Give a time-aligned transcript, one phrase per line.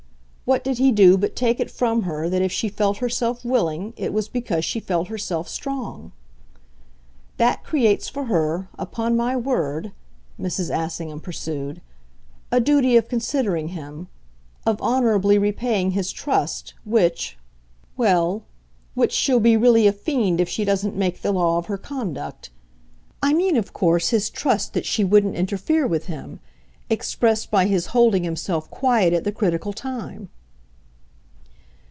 [0.43, 3.93] What did he do but take it from her that if she felt herself willing
[3.95, 6.11] it was because she felt herself strong?
[7.37, 9.93] That creates for her, upon my word,"
[10.37, 10.69] Mrs.
[10.69, 11.79] Assingham pursued,
[12.51, 14.09] "a duty of considering him,
[14.65, 17.37] of honourably repaying his trust, which
[17.95, 18.43] well,
[18.93, 22.49] which she'll be really a fiend if she doesn't make the law of her conduct.
[23.23, 26.41] I mean of course his trust that she wouldn't interfere with him
[26.89, 30.27] expressed by his holding himself quiet at the critical time."